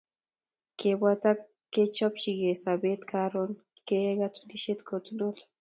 kebwat 0.79 1.23
ak 1.31 1.39
kechopchigeei 1.73 2.61
sobetab 2.63 3.07
karon 3.11 3.51
koyae 3.87 4.13
katunisiet 4.21 4.79
kotonon 4.89 5.35